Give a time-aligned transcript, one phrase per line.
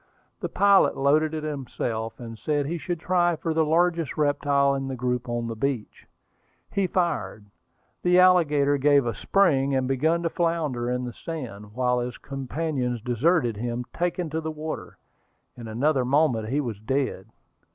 [0.39, 4.87] The pilot loaded it himself, and said he should try for the largest reptile in
[4.87, 6.07] the group on the beach.
[6.71, 7.45] He fired.
[8.01, 12.99] The alligator gave a spring, and began to flounder in the sand, while his companions
[12.99, 14.97] deserted him, taking to the water.
[15.55, 17.27] In another moment he was dead.